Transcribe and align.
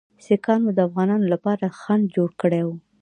سیکهانو 0.25 0.69
د 0.73 0.79
افغانانو 0.87 1.25
لپاره 1.33 1.75
خنډ 1.79 2.03
جوړ 2.15 2.29
کړی 2.41 2.61
وو. 2.65 2.75